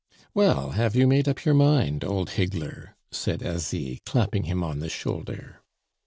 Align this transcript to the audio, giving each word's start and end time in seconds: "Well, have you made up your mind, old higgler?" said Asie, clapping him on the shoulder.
"Well, 0.33 0.71
have 0.71 0.95
you 0.95 1.05
made 1.05 1.27
up 1.27 1.45
your 1.45 1.53
mind, 1.53 2.03
old 2.03 2.31
higgler?" 2.31 2.95
said 3.11 3.43
Asie, 3.43 4.01
clapping 4.03 4.45
him 4.45 4.63
on 4.63 4.79
the 4.79 4.89
shoulder. 4.89 5.61